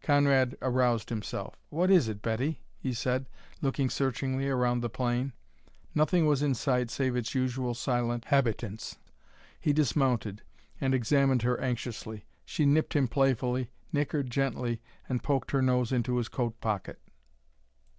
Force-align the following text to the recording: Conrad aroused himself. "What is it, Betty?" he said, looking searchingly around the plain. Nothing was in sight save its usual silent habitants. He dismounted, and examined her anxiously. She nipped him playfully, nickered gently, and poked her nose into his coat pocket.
Conrad 0.00 0.56
aroused 0.62 1.10
himself. 1.10 1.54
"What 1.68 1.90
is 1.90 2.08
it, 2.08 2.22
Betty?" 2.22 2.62
he 2.78 2.94
said, 2.94 3.28
looking 3.60 3.90
searchingly 3.90 4.48
around 4.48 4.80
the 4.80 4.88
plain. 4.88 5.34
Nothing 5.94 6.24
was 6.24 6.40
in 6.40 6.54
sight 6.54 6.88
save 6.90 7.14
its 7.14 7.34
usual 7.34 7.74
silent 7.74 8.24
habitants. 8.24 8.96
He 9.60 9.74
dismounted, 9.74 10.40
and 10.80 10.94
examined 10.94 11.42
her 11.42 11.60
anxiously. 11.60 12.24
She 12.46 12.64
nipped 12.64 12.96
him 12.96 13.06
playfully, 13.06 13.68
nickered 13.92 14.30
gently, 14.30 14.80
and 15.10 15.22
poked 15.22 15.50
her 15.50 15.60
nose 15.60 15.92
into 15.92 16.16
his 16.16 16.28
coat 16.28 16.58
pocket. 16.62 16.98